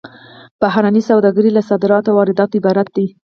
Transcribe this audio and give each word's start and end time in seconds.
بهرنۍ 0.61 1.01
سوداګري 1.09 1.49
له 1.53 1.61
صادراتو 1.69 2.09
او 2.11 2.17
وارداتو 2.17 2.57
عبارت 2.59 2.87
ده 2.95 3.05